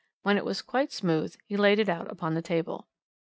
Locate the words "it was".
0.35-0.63